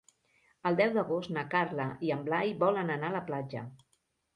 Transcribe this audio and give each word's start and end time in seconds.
El 0.69 0.77
deu 0.79 0.95
d'agost 0.95 1.33
na 1.37 1.45
Carla 1.53 1.87
i 2.09 2.13
en 2.19 2.27
Blai 2.31 2.59
volen 2.67 2.95
anar 2.99 3.15
a 3.15 3.19
la 3.23 3.27
platja. 3.33 3.69